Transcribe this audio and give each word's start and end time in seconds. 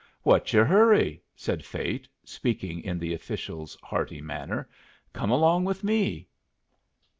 "What's 0.23 0.51
your 0.51 0.65
hurry?" 0.65 1.21
said 1.35 1.63
Fate, 1.63 2.07
speaking 2.23 2.83
in 2.83 2.97
the 2.97 3.13
official's 3.13 3.75
hearty 3.83 4.19
manner. 4.19 4.67
"Come 5.13 5.29
along 5.29 5.63
with 5.63 5.83
me." 5.83 6.25